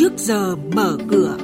trước 0.00 0.12
giờ 0.16 0.56
mở 0.56 0.98
cửa. 1.10 1.36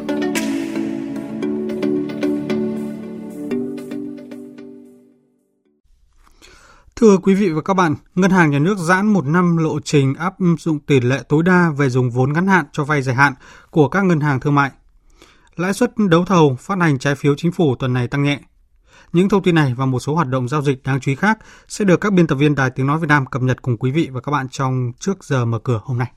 Thưa 6.97 7.17
quý 7.17 7.35
vị 7.35 7.51
và 7.51 7.63
các 7.63 7.75
bạn, 7.75 7.95
Ngân 8.15 8.31
hàng 8.31 8.51
Nhà 8.51 8.59
nước 8.59 8.79
giãn 8.79 9.07
một 9.07 9.27
năm 9.27 9.57
lộ 9.57 9.81
trình 9.81 10.15
áp 10.15 10.35
dụng 10.59 10.79
tỷ 10.79 11.01
lệ 11.01 11.23
tối 11.29 11.43
đa 11.43 11.71
về 11.71 11.89
dùng 11.89 12.11
vốn 12.11 12.33
ngắn 12.33 12.47
hạn 12.47 12.65
cho 12.73 12.85
vay 12.85 13.03
dài 13.03 13.15
hạn 13.15 13.35
của 13.71 13.89
các 13.89 14.05
ngân 14.05 14.21
hàng 14.21 14.41
thương 14.41 14.55
mại. 14.55 14.71
Lãi 15.57 15.73
suất 15.73 15.93
đấu 16.11 16.25
thầu 16.25 16.57
phát 16.61 16.79
hành 16.81 16.99
trái 16.99 17.15
phiếu 17.15 17.35
chính 17.37 17.53
phủ 17.53 17.75
tuần 17.75 17.93
này 17.93 18.09
tăng 18.09 18.23
nhẹ. 18.23 18.41
Những 19.13 19.29
thông 19.29 19.43
tin 19.43 19.55
này 19.55 19.75
và 19.75 19.87
một 19.87 20.01
số 20.01 20.15
hoạt 20.15 20.29
động 20.29 20.49
giao 20.49 20.63
dịch 20.63 20.83
đáng 20.83 21.01
chú 21.01 21.11
ý 21.11 21.15
khác 21.15 21.39
sẽ 21.69 21.85
được 21.85 22.01
các 22.01 22.13
biên 22.13 22.27
tập 22.27 22.35
viên 22.35 22.55
Đài 22.55 22.71
Tiếng 22.71 22.87
Nói 22.87 22.99
Việt 22.99 23.09
Nam 23.09 23.27
cập 23.27 23.43
nhật 23.43 23.63
cùng 23.63 23.77
quý 23.77 23.91
vị 23.91 24.09
và 24.13 24.21
các 24.21 24.33
bạn 24.33 24.49
trong 24.51 24.93
trước 24.99 25.25
giờ 25.25 25.45
mở 25.45 25.59
cửa 25.59 25.81
hôm 25.85 25.99
nay. 25.99 26.16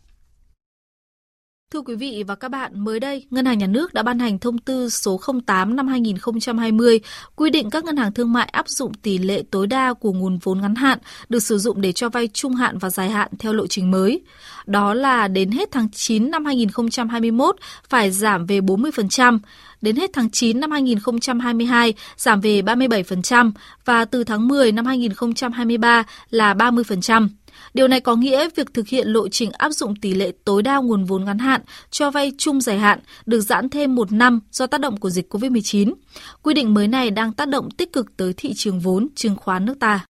Thưa 1.74 1.82
quý 1.82 1.96
vị 1.96 2.24
và 2.28 2.36
các 2.36 2.50
bạn, 2.50 2.84
mới 2.84 3.00
đây, 3.00 3.26
Ngân 3.30 3.46
hàng 3.46 3.58
Nhà 3.58 3.68
nước 3.68 3.94
đã 3.94 4.04
ban 4.04 4.20
hành 4.20 4.40
thông 4.40 4.58
tư 4.58 4.90
số 4.90 5.20
08 5.46 5.76
năm 5.76 5.88
2020 5.88 7.00
quy 7.36 7.50
định 7.50 7.70
các 7.70 7.84
ngân 7.84 7.98
hàng 7.98 8.14
thương 8.14 8.34
mại 8.34 8.46
áp 8.46 8.70
dụng 8.70 8.94
tỷ 8.94 9.18
lệ 9.18 9.44
tối 9.52 9.68
đa 9.68 9.94
của 9.94 10.14
nguồn 10.14 10.38
vốn 10.38 10.62
ngắn 10.62 10.76
hạn 10.76 11.00
được 11.30 11.40
sử 11.40 11.58
dụng 11.58 11.82
để 11.82 11.92
cho 11.92 12.10
vay 12.10 12.28
trung 12.28 12.56
hạn 12.56 12.78
và 12.78 12.90
dài 12.90 13.10
hạn 13.10 13.30
theo 13.40 13.54
lộ 13.54 13.68
trình 13.68 13.92
mới. 13.92 14.22
Đó 14.66 14.94
là 14.94 15.28
đến 15.28 15.52
hết 15.52 15.70
tháng 15.72 15.90
9 15.90 16.32
năm 16.32 16.46
2021 16.46 17.56
phải 17.90 18.12
giảm 18.12 18.46
về 18.46 18.60
40%, 18.60 19.40
đến 19.82 19.96
hết 19.96 20.10
tháng 20.14 20.30
9 20.30 20.60
năm 20.60 20.72
2022 20.72 21.94
giảm 22.18 22.42
về 22.42 22.62
37% 22.62 23.52
và 23.86 24.06
từ 24.06 24.24
tháng 24.24 24.48
10 24.48 24.72
năm 24.72 24.86
2023 24.86 26.04
là 26.30 26.54
30%. 26.54 27.30
Điều 27.74 27.88
này 27.88 28.00
có 28.00 28.16
nghĩa 28.16 28.50
việc 28.56 28.74
thực 28.74 28.88
hiện 28.88 29.08
lộ 29.08 29.30
trình 29.30 29.52
áp 29.52 29.70
dụng 29.70 29.96
tỷ 29.96 30.14
lệ 30.14 30.32
tối 30.46 30.64
đa 30.64 30.78
nguồn 30.78 31.06
vốn 31.06 31.26
ngắn 31.26 31.40
hạn 31.40 31.62
cho 31.92 32.12
vay 32.12 32.32
chung 32.38 32.62
dài 32.62 32.80
hạn 32.80 33.00
được 33.26 33.42
giãn 33.42 33.70
thêm 33.70 33.96
một 33.96 34.12
năm 34.12 34.40
do 34.52 34.68
tác 34.68 34.82
động 34.82 34.98
của 34.98 35.10
dịch 35.10 35.34
COVID-19. 35.34 35.94
Quy 36.42 36.54
định 36.54 36.74
mới 36.74 36.88
này 36.88 37.12
đang 37.12 37.34
tác 37.34 37.48
động 37.48 37.72
tích 37.72 37.94
cực 37.94 38.18
tới 38.18 38.34
thị 38.38 38.54
trường 38.56 38.80
vốn 38.80 39.08
chứng 39.16 39.36
khoán 39.36 39.66
nước 39.66 39.80
ta. 39.80 40.06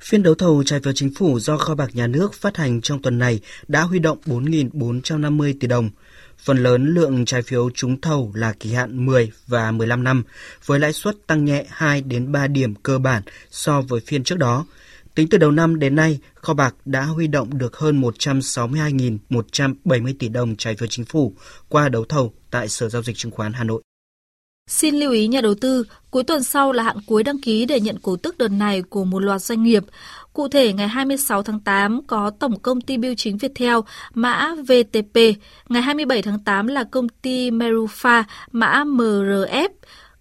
Phiên 0.00 0.22
đấu 0.22 0.34
thầu 0.34 0.62
trái 0.66 0.80
phiếu 0.80 0.92
chính 0.92 1.14
phủ 1.14 1.40
do 1.40 1.56
kho 1.56 1.74
bạc 1.74 1.90
nhà 1.92 2.06
nước 2.06 2.34
phát 2.34 2.56
hành 2.56 2.80
trong 2.80 3.02
tuần 3.02 3.18
này 3.18 3.40
đã 3.68 3.82
huy 3.82 3.98
động 3.98 4.18
4.450 4.26 5.54
tỷ 5.60 5.68
đồng. 5.68 5.90
Phần 6.38 6.62
lớn 6.62 6.94
lượng 6.94 7.24
trái 7.24 7.42
phiếu 7.42 7.70
trúng 7.70 8.00
thầu 8.00 8.32
là 8.34 8.52
kỳ 8.52 8.72
hạn 8.72 9.06
10 9.06 9.30
và 9.46 9.70
15 9.70 10.04
năm, 10.04 10.22
với 10.66 10.80
lãi 10.80 10.92
suất 10.92 11.26
tăng 11.26 11.44
nhẹ 11.44 11.64
2 11.68 12.00
đến 12.00 12.32
3 12.32 12.46
điểm 12.46 12.74
cơ 12.74 12.98
bản 12.98 13.22
so 13.50 13.80
với 13.80 14.00
phiên 14.00 14.24
trước 14.24 14.38
đó. 14.38 14.64
Tính 15.14 15.28
từ 15.28 15.38
đầu 15.38 15.50
năm 15.50 15.78
đến 15.78 15.96
nay, 15.96 16.18
kho 16.34 16.54
bạc 16.54 16.74
đã 16.84 17.04
huy 17.04 17.26
động 17.26 17.58
được 17.58 17.76
hơn 17.76 18.00
162.170 18.00 20.14
tỷ 20.18 20.28
đồng 20.28 20.56
trái 20.56 20.76
phiếu 20.76 20.86
chính 20.86 21.04
phủ 21.04 21.32
qua 21.68 21.88
đấu 21.88 22.04
thầu 22.04 22.34
tại 22.50 22.68
Sở 22.68 22.88
Giao 22.88 23.02
dịch 23.02 23.16
Chứng 23.16 23.32
khoán 23.32 23.52
Hà 23.52 23.64
Nội. 23.64 23.82
Xin 24.70 24.94
lưu 24.94 25.12
ý 25.12 25.26
nhà 25.26 25.40
đầu 25.40 25.54
tư, 25.54 25.84
cuối 26.10 26.24
tuần 26.24 26.44
sau 26.44 26.72
là 26.72 26.82
hạn 26.82 26.96
cuối 27.06 27.22
đăng 27.22 27.40
ký 27.40 27.66
để 27.66 27.80
nhận 27.80 27.98
cổ 28.02 28.16
tức 28.16 28.38
đợt 28.38 28.48
này 28.48 28.82
của 28.82 29.04
một 29.04 29.18
loạt 29.18 29.42
doanh 29.42 29.62
nghiệp. 29.62 29.84
Cụ 30.32 30.48
thể, 30.48 30.72
ngày 30.72 30.88
26 30.88 31.42
tháng 31.42 31.60
8 31.60 32.00
có 32.06 32.30
Tổng 32.30 32.60
Công 32.60 32.80
ty 32.80 32.96
Biêu 32.96 33.14
chính 33.16 33.38
Viettel 33.38 33.76
mã 34.14 34.54
VTP, 34.54 35.16
ngày 35.68 35.82
27 35.82 36.22
tháng 36.22 36.38
8 36.44 36.66
là 36.66 36.84
công 36.84 37.08
ty 37.08 37.50
Merufa 37.50 38.24
mã 38.52 38.84
MRF, 38.84 39.68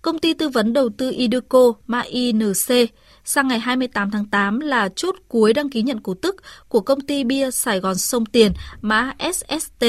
công 0.03 0.19
ty 0.19 0.33
tư 0.33 0.49
vấn 0.49 0.73
đầu 0.73 0.89
tư 0.97 1.11
Iduco 1.11 1.73
mã 1.87 2.01
INC, 2.01 2.89
sang 3.23 3.47
ngày 3.47 3.59
28 3.59 4.11
tháng 4.11 4.25
8 4.25 4.59
là 4.59 4.89
chốt 4.95 5.15
cuối 5.27 5.53
đăng 5.53 5.69
ký 5.69 5.81
nhận 5.81 5.99
cổ 5.99 6.13
tức 6.13 6.35
của 6.67 6.81
công 6.81 7.01
ty 7.01 7.23
bia 7.23 7.51
Sài 7.51 7.79
Gòn 7.79 7.95
Sông 7.95 8.25
Tiền 8.25 8.51
mã 8.81 9.13
SST, 9.33 9.85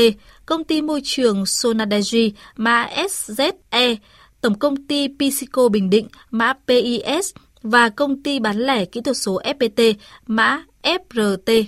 công 0.46 0.64
ty 0.64 0.82
môi 0.82 1.00
trường 1.04 1.46
Sonadegy, 1.46 2.32
mã 2.56 2.88
SZE, 2.96 3.96
tổng 4.40 4.58
công 4.58 4.86
ty 4.86 5.08
Pisico 5.18 5.68
Bình 5.68 5.90
Định 5.90 6.08
mã 6.30 6.52
PIS 6.66 7.30
và 7.62 7.88
công 7.88 8.22
ty 8.22 8.38
bán 8.38 8.58
lẻ 8.58 8.84
kỹ 8.84 9.00
thuật 9.00 9.16
số 9.16 9.40
FPT 9.40 9.94
mã 10.26 10.64
FRT. 10.82 11.64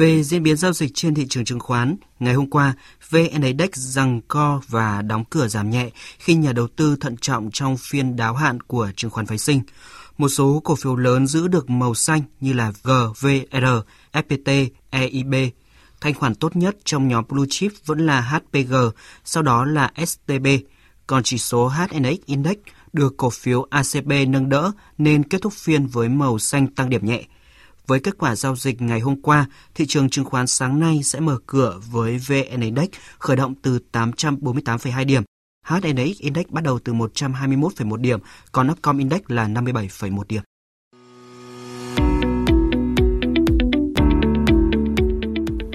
Về 0.00 0.22
diễn 0.22 0.42
biến 0.42 0.56
giao 0.56 0.72
dịch 0.72 0.90
trên 0.94 1.14
thị 1.14 1.26
trường 1.28 1.44
chứng 1.44 1.60
khoán, 1.60 1.96
ngày 2.20 2.34
hôm 2.34 2.50
qua, 2.50 2.74
VN 3.10 3.42
Index 3.42 3.70
rằng 3.74 4.20
co 4.28 4.60
và 4.68 5.02
đóng 5.02 5.24
cửa 5.30 5.48
giảm 5.48 5.70
nhẹ 5.70 5.90
khi 6.18 6.34
nhà 6.34 6.52
đầu 6.52 6.68
tư 6.68 6.96
thận 7.00 7.16
trọng 7.20 7.50
trong 7.52 7.76
phiên 7.76 8.16
đáo 8.16 8.34
hạn 8.34 8.60
của 8.60 8.90
chứng 8.96 9.10
khoán 9.10 9.26
phái 9.26 9.38
sinh. 9.38 9.62
Một 10.18 10.28
số 10.28 10.60
cổ 10.64 10.74
phiếu 10.74 10.96
lớn 10.96 11.26
giữ 11.26 11.48
được 11.48 11.70
màu 11.70 11.94
xanh 11.94 12.22
như 12.40 12.52
là 12.52 12.72
GVR, 12.82 13.64
FPT, 14.12 14.68
EIB. 14.90 15.34
Thanh 16.00 16.14
khoản 16.14 16.34
tốt 16.34 16.56
nhất 16.56 16.76
trong 16.84 17.08
nhóm 17.08 17.24
blue 17.28 17.46
chip 17.50 17.72
vẫn 17.86 18.06
là 18.06 18.20
HPG, 18.20 18.74
sau 19.24 19.42
đó 19.42 19.64
là 19.64 19.92
STB. 20.06 20.46
Còn 21.06 21.22
chỉ 21.22 21.38
số 21.38 21.68
HNX 21.68 22.18
Index 22.26 22.56
được 22.92 23.16
cổ 23.16 23.30
phiếu 23.30 23.66
ACB 23.70 24.12
nâng 24.28 24.48
đỡ 24.48 24.72
nên 24.98 25.22
kết 25.22 25.42
thúc 25.42 25.52
phiên 25.52 25.86
với 25.86 26.08
màu 26.08 26.38
xanh 26.38 26.66
tăng 26.66 26.90
điểm 26.90 27.06
nhẹ. 27.06 27.24
Với 27.90 28.00
kết 28.00 28.18
quả 28.18 28.36
giao 28.36 28.56
dịch 28.56 28.82
ngày 28.82 29.00
hôm 29.00 29.22
qua, 29.22 29.46
thị 29.74 29.86
trường 29.88 30.10
chứng 30.10 30.24
khoán 30.24 30.46
sáng 30.46 30.80
nay 30.80 31.00
sẽ 31.04 31.20
mở 31.20 31.38
cửa 31.46 31.80
với 31.90 32.18
VN 32.18 32.60
Index 32.60 32.88
khởi 33.18 33.36
động 33.36 33.54
từ 33.62 33.78
848,2 33.92 35.06
điểm, 35.06 35.22
HNX 35.66 36.18
Index 36.18 36.46
bắt 36.48 36.64
đầu 36.64 36.78
từ 36.84 36.92
121,1 36.92 37.96
điểm, 37.96 38.18
còn 38.52 38.70
Upcom 38.70 38.98
Index 38.98 39.20
là 39.28 39.48
57,1 39.48 40.22
điểm. 40.28 40.42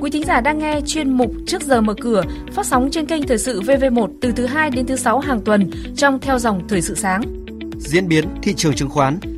Quý 0.01 0.11
thính 0.11 0.23
giả 0.25 0.41
đang 0.41 0.59
nghe 0.59 0.81
chuyên 0.85 1.17
mục 1.17 1.31
Trước 1.47 1.61
giờ 1.63 1.81
mở 1.81 1.93
cửa 2.01 2.23
phát 2.53 2.65
sóng 2.65 2.89
trên 2.91 3.05
kênh 3.05 3.27
Thời 3.27 3.37
sự 3.37 3.61
VV1 3.61 4.07
từ 4.21 4.31
thứ 4.31 4.45
2 4.45 4.69
đến 4.69 4.87
thứ 4.87 4.95
6 4.95 5.19
hàng 5.19 5.41
tuần 5.41 5.71
trong 5.95 6.19
theo 6.19 6.39
dòng 6.39 6.67
Thời 6.67 6.81
sự 6.81 6.95
sáng. 6.95 7.21
Diễn 7.79 8.07
biến 8.07 8.25
thị 8.43 8.53
trường 8.53 8.75
chứng 8.75 8.89
khoán 8.89 9.19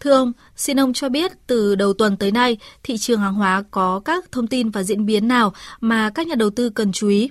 Thưa 0.00 0.10
ông, 0.10 0.32
xin 0.56 0.80
ông 0.80 0.92
cho 0.92 1.08
biết 1.08 1.32
từ 1.46 1.74
đầu 1.74 1.92
tuần 1.92 2.16
tới 2.16 2.30
nay, 2.30 2.56
thị 2.82 2.96
trường 2.98 3.20
hàng 3.20 3.34
hóa 3.34 3.64
có 3.70 4.00
các 4.04 4.32
thông 4.32 4.46
tin 4.46 4.70
và 4.70 4.82
diễn 4.82 5.06
biến 5.06 5.28
nào 5.28 5.52
mà 5.80 6.10
các 6.10 6.26
nhà 6.26 6.34
đầu 6.34 6.50
tư 6.50 6.70
cần 6.70 6.92
chú 6.92 7.08
ý? 7.08 7.30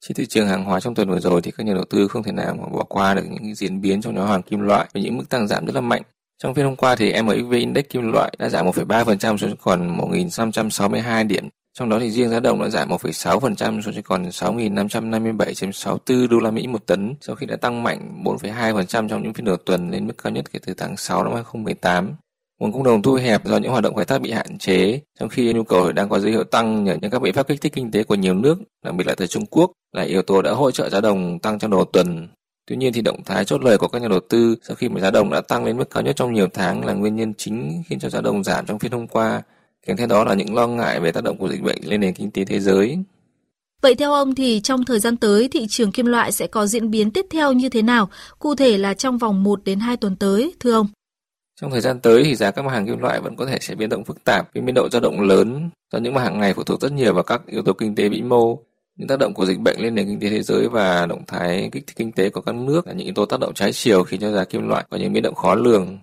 Trên 0.00 0.14
thị 0.14 0.26
trường 0.26 0.48
hàng 0.48 0.64
hóa 0.64 0.80
trong 0.80 0.94
tuần 0.94 1.08
vừa 1.08 1.20
rồi 1.20 1.42
thì 1.42 1.50
các 1.50 1.66
nhà 1.66 1.74
đầu 1.74 1.84
tư 1.90 2.08
không 2.08 2.22
thể 2.22 2.32
nào 2.32 2.54
mà 2.60 2.66
bỏ 2.72 2.84
qua 2.88 3.14
được 3.14 3.22
những 3.30 3.54
diễn 3.54 3.80
biến 3.80 4.00
trong 4.00 4.14
nhóm 4.14 4.28
hàng 4.28 4.42
kim 4.42 4.60
loại 4.60 4.88
với 4.94 5.02
những 5.02 5.16
mức 5.16 5.28
tăng 5.28 5.48
giảm 5.48 5.66
rất 5.66 5.74
là 5.74 5.80
mạnh. 5.80 6.02
Trong 6.42 6.54
phiên 6.54 6.64
hôm 6.64 6.76
qua 6.76 6.96
thì 6.96 7.22
MXV 7.22 7.52
Index 7.52 7.84
kim 7.88 8.12
loại 8.12 8.34
đã 8.38 8.48
giảm 8.48 8.66
1,3% 8.66 9.36
xuống 9.36 9.56
còn 9.62 9.98
1.562 9.98 11.26
điểm. 11.26 11.48
Trong 11.78 11.88
đó 11.88 11.98
thì 11.98 12.10
riêng 12.10 12.28
giá 12.28 12.40
đồng 12.40 12.62
đã 12.62 12.68
giảm 12.68 12.88
1,6% 12.88 13.82
xuống 13.82 13.94
chỉ 13.94 14.02
còn 14.02 14.22
6.557,64 14.22 16.28
đô 16.28 16.38
la 16.38 16.50
Mỹ 16.50 16.66
một 16.66 16.86
tấn 16.86 17.14
sau 17.20 17.36
khi 17.36 17.46
đã 17.46 17.56
tăng 17.56 17.82
mạnh 17.82 18.22
4,2% 18.24 19.08
trong 19.08 19.22
những 19.22 19.34
phiên 19.34 19.44
đầu 19.44 19.56
tuần 19.56 19.90
lên 19.90 20.06
mức 20.06 20.14
cao 20.22 20.32
nhất 20.32 20.52
kể 20.52 20.58
từ 20.66 20.74
tháng 20.74 20.96
6 20.96 21.24
năm 21.24 21.34
2018. 21.34 22.14
Nguồn 22.60 22.72
cung 22.72 22.84
đồng 22.84 23.02
thu 23.02 23.14
hẹp 23.14 23.44
do 23.44 23.56
những 23.56 23.70
hoạt 23.70 23.84
động 23.84 23.96
khai 23.96 24.04
thác 24.04 24.18
bị 24.18 24.30
hạn 24.30 24.58
chế, 24.58 25.00
trong 25.20 25.28
khi 25.28 25.52
nhu 25.52 25.64
cầu 25.64 25.92
đang 25.92 26.08
có 26.08 26.18
dấu 26.18 26.30
hiệu 26.30 26.44
tăng 26.44 26.84
nhờ 26.84 26.96
những 27.02 27.10
các 27.10 27.22
biện 27.22 27.34
pháp 27.34 27.48
kích 27.48 27.60
thích 27.60 27.72
kinh 27.74 27.90
tế 27.90 28.04
của 28.04 28.14
nhiều 28.14 28.34
nước, 28.34 28.58
đặc 28.84 28.94
biệt 28.94 29.06
là 29.06 29.14
từ 29.14 29.26
Trung 29.26 29.46
Quốc, 29.46 29.72
là 29.92 30.02
yếu 30.02 30.22
tố 30.22 30.42
đã 30.42 30.50
hỗ 30.50 30.70
trợ 30.70 30.88
giá 30.88 31.00
đồng 31.00 31.38
tăng 31.38 31.58
trong 31.58 31.70
đầu 31.70 31.84
tuần. 31.84 32.28
Tuy 32.66 32.76
nhiên 32.76 32.92
thì 32.92 33.00
động 33.00 33.22
thái 33.24 33.44
chốt 33.44 33.64
lời 33.64 33.78
của 33.78 33.88
các 33.88 34.02
nhà 34.02 34.08
đầu 34.08 34.20
tư 34.28 34.56
sau 34.62 34.76
khi 34.76 34.88
mà 34.88 35.00
giá 35.00 35.10
đồng 35.10 35.30
đã 35.30 35.40
tăng 35.40 35.64
lên 35.64 35.76
mức 35.76 35.90
cao 35.90 36.02
nhất 36.02 36.16
trong 36.16 36.32
nhiều 36.32 36.48
tháng 36.52 36.84
là 36.84 36.92
nguyên 36.92 37.16
nhân 37.16 37.34
chính 37.38 37.82
khiến 37.86 37.98
cho 37.98 38.08
giá 38.08 38.20
đồng 38.20 38.44
giảm 38.44 38.66
trong 38.66 38.78
phiên 38.78 38.92
hôm 38.92 39.06
qua. 39.06 39.42
Kèm 39.86 39.96
theo 39.96 40.06
đó 40.06 40.24
là 40.24 40.34
những 40.34 40.54
lo 40.54 40.66
ngại 40.66 41.00
về 41.00 41.12
tác 41.12 41.24
động 41.24 41.38
của 41.38 41.48
dịch 41.48 41.62
bệnh 41.62 41.78
lên 41.82 42.00
nền 42.00 42.14
kinh 42.14 42.30
tế 42.30 42.44
thế 42.44 42.60
giới. 42.60 42.98
Vậy 43.82 43.94
theo 43.94 44.12
ông 44.12 44.34
thì 44.34 44.60
trong 44.60 44.84
thời 44.84 44.98
gian 44.98 45.16
tới 45.16 45.48
thị 45.48 45.66
trường 45.68 45.92
kim 45.92 46.06
loại 46.06 46.32
sẽ 46.32 46.46
có 46.46 46.66
diễn 46.66 46.90
biến 46.90 47.10
tiếp 47.10 47.26
theo 47.30 47.52
như 47.52 47.68
thế 47.68 47.82
nào, 47.82 48.08
cụ 48.38 48.54
thể 48.54 48.78
là 48.78 48.94
trong 48.94 49.18
vòng 49.18 49.42
1 49.42 49.64
đến 49.64 49.80
2 49.80 49.96
tuần 49.96 50.16
tới, 50.16 50.54
thưa 50.60 50.72
ông? 50.72 50.86
Trong 51.60 51.70
thời 51.70 51.80
gian 51.80 52.00
tới 52.00 52.24
thì 52.24 52.34
giá 52.34 52.50
các 52.50 52.64
mặt 52.64 52.72
hàng 52.72 52.86
kim 52.86 52.98
loại 52.98 53.20
vẫn 53.20 53.36
có 53.36 53.46
thể 53.46 53.58
sẽ 53.60 53.74
biến 53.74 53.88
động 53.88 54.04
phức 54.04 54.24
tạp 54.24 54.54
với 54.54 54.62
biên 54.62 54.74
độ 54.74 54.88
dao 54.92 55.00
động 55.00 55.20
lớn 55.20 55.70
do 55.92 55.98
những 55.98 56.14
mặt 56.14 56.22
hàng 56.22 56.40
này 56.40 56.54
phụ 56.54 56.62
thuộc 56.62 56.80
rất 56.80 56.92
nhiều 56.92 57.14
vào 57.14 57.22
các 57.22 57.42
yếu 57.46 57.62
tố 57.62 57.72
kinh 57.72 57.94
tế 57.94 58.08
vĩ 58.08 58.22
mô. 58.22 58.58
Những 58.98 59.08
tác 59.08 59.18
động 59.18 59.34
của 59.34 59.46
dịch 59.46 59.60
bệnh 59.60 59.80
lên 59.80 59.94
nền 59.94 60.06
kinh 60.06 60.20
tế 60.20 60.30
thế 60.30 60.42
giới 60.42 60.68
và 60.68 61.06
động 61.06 61.22
thái 61.26 61.68
kích 61.72 61.86
thích 61.86 61.96
kinh 61.96 62.12
tế 62.12 62.30
của 62.30 62.40
các 62.40 62.54
nước 62.54 62.86
là 62.86 62.92
những 62.92 63.06
yếu 63.06 63.14
tố 63.14 63.26
tác 63.26 63.40
động 63.40 63.54
trái 63.54 63.72
chiều 63.72 64.04
khiến 64.04 64.20
cho 64.20 64.32
giá 64.32 64.44
kim 64.44 64.68
loại 64.68 64.84
có 64.90 64.96
những 64.96 65.12
biến 65.12 65.22
động 65.22 65.34
khó 65.34 65.54
lường. 65.54 65.98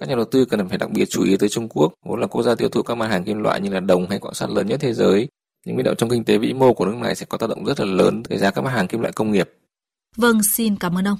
Các 0.00 0.08
nhà 0.08 0.14
đầu 0.14 0.24
tư 0.24 0.44
cần 0.44 0.68
phải 0.68 0.78
đặc 0.78 0.90
biệt 0.90 1.04
chú 1.04 1.24
ý 1.24 1.36
tới 1.36 1.48
Trung 1.48 1.68
Quốc, 1.68 1.92
vốn 2.06 2.20
là 2.20 2.26
quốc 2.26 2.42
gia 2.42 2.54
tiêu 2.54 2.68
thụ 2.68 2.82
các 2.82 2.94
mặt 2.94 3.06
hàng 3.06 3.24
kim 3.24 3.38
loại 3.38 3.60
như 3.60 3.70
là 3.70 3.80
đồng 3.80 4.06
hay 4.10 4.18
quặng 4.18 4.34
sắt 4.34 4.50
lớn 4.50 4.66
nhất 4.66 4.80
thế 4.80 4.94
giới. 4.94 5.28
Những 5.66 5.76
biến 5.76 5.84
động 5.84 5.96
trong 5.96 6.10
kinh 6.10 6.24
tế 6.24 6.38
vĩ 6.38 6.52
mô 6.52 6.74
của 6.74 6.86
nước 6.86 6.96
này 6.96 7.14
sẽ 7.14 7.26
có 7.26 7.38
tác 7.38 7.48
động 7.48 7.64
rất 7.64 7.80
là 7.80 7.86
lớn 7.86 8.22
tới 8.22 8.38
giá 8.38 8.50
các 8.50 8.64
mặt 8.64 8.70
hàng 8.70 8.88
kim 8.88 9.00
loại 9.00 9.12
công 9.12 9.32
nghiệp. 9.32 9.50
Vâng, 10.16 10.40
xin 10.42 10.76
cảm 10.76 10.98
ơn 10.98 11.04
ông. 11.04 11.18